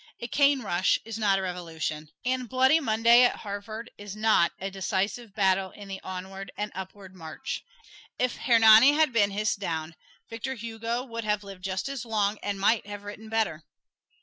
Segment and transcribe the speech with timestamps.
[0.19, 4.71] A "cane rush" is not a revolution, and "Bloody Monday" at Harvard is not "a
[4.71, 7.63] decisive battle in the onward and upward march."
[8.17, 9.95] If "Hernani" had been hissed down,
[10.27, 13.63] Victor Hugo would have lived just as long and might have written better.